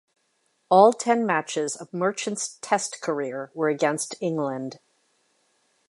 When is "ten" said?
0.93-1.27